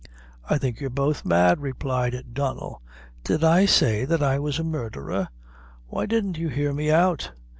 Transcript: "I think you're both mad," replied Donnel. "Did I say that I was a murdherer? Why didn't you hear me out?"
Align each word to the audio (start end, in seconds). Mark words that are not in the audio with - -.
"I 0.49 0.57
think 0.57 0.79
you're 0.81 0.89
both 0.89 1.25
mad," 1.25 1.61
replied 1.61 2.33
Donnel. 2.33 2.81
"Did 3.23 3.43
I 3.43 3.67
say 3.67 4.03
that 4.03 4.23
I 4.23 4.39
was 4.39 4.57
a 4.57 4.63
murdherer? 4.63 5.27
Why 5.89 6.07
didn't 6.07 6.39
you 6.39 6.47
hear 6.49 6.73
me 6.73 6.89
out?" 6.89 7.33